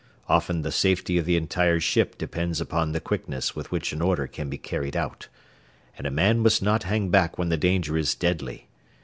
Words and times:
Often 0.27 0.63
the 0.63 0.71
safety 0.71 1.19
of 1.19 1.25
the 1.27 1.37
entire 1.37 1.79
ship 1.79 2.17
depends 2.17 2.59
upon 2.59 2.91
the 2.91 2.99
quickness 2.99 3.55
with 3.55 3.69
which 3.71 3.93
an 3.93 4.01
order 4.01 4.25
can 4.25 4.49
be 4.49 4.57
carried 4.57 4.97
out, 4.97 5.27
and 5.95 6.07
a 6.07 6.09
man 6.09 6.39
must 6.39 6.63
not 6.63 6.81
hang 6.85 7.09
back 7.09 7.37
when 7.37 7.49
the 7.49 7.55
danger 7.57 7.95
is 7.95 8.15
deadly. 8.15 8.67